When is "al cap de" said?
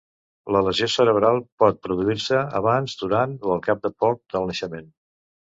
3.57-3.93